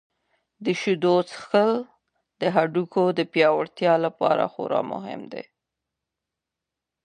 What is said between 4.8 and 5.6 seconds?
مهم دي.